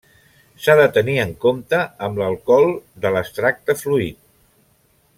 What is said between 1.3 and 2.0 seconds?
compte